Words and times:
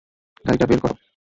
গাড়িটা 0.45 0.65
বের 0.69 0.79
কর। 0.83 0.91